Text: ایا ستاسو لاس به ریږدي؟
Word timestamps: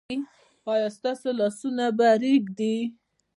ایا 0.71 0.87
ستاسو 0.97 1.29
لاس 1.39 1.59
به 1.97 2.07
ریږدي؟ 2.21 2.75